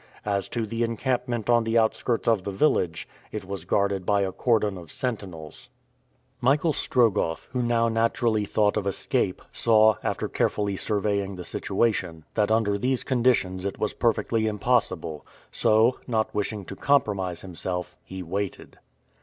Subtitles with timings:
[0.25, 4.31] As to the encampment on the outskirts of the village, it was guarded by a
[4.31, 5.69] cordon of sentinels.
[6.39, 12.49] Michael Strogoff, who now naturally thought of escape, saw, after carefully surveying the situation, that
[12.49, 18.79] under these conditions it was perfectly impossible; so, not wishing to compromise himself, he waited.